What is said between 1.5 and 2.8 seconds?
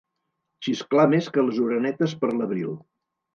orenetes per l'abril.